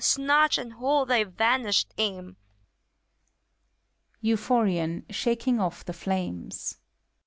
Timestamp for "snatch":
0.03-0.57